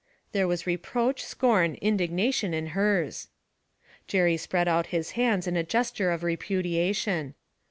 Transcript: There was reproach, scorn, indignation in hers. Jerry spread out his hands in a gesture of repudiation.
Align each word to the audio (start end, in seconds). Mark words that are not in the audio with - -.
There 0.31 0.47
was 0.47 0.65
reproach, 0.65 1.23
scorn, 1.23 1.75
indignation 1.75 2.55
in 2.55 2.65
hers. 2.73 3.27
Jerry 4.07 4.35
spread 4.35 4.67
out 4.67 4.87
his 4.87 5.11
hands 5.11 5.45
in 5.45 5.55
a 5.55 5.63
gesture 5.63 6.09
of 6.09 6.23
repudiation. 6.23 7.35